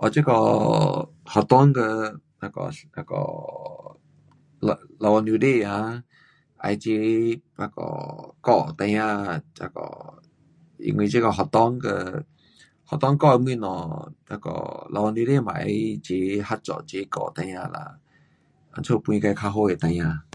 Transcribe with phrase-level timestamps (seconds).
[0.00, 1.86] um 这个学堂跟
[2.40, 3.14] 那个那个
[4.60, 6.02] 老，老父母亲啊，
[6.62, 7.82] 要齐那个
[8.42, 10.22] 教孩儿，那个，
[10.78, 12.24] 因为这个学堂跟，
[12.84, 13.54] 学堂教的东西
[14.28, 17.98] 那个老父母亲也要齐合作，齐教孩儿啦，
[18.72, 20.28] 怎样培自较好的孩儿。